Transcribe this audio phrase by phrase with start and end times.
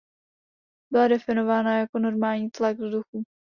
[0.91, 3.23] Byla definována jako normální tlak vzduchu.